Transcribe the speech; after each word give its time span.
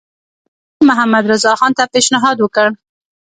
ده 0.77 0.83
محمدرضاخان 0.89 1.71
ته 1.77 1.83
پېشنهاد 1.93 2.37
وکړ. 2.39 2.67